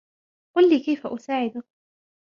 [0.55, 1.65] قل لي كيف أساعدك.